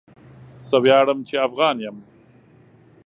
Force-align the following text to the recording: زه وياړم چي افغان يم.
زه 0.67 0.75
وياړم 0.83 1.19
چي 1.27 1.35
افغان 1.47 1.77
يم. 1.85 1.97